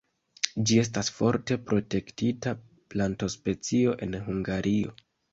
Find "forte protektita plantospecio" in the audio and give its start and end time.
1.17-3.93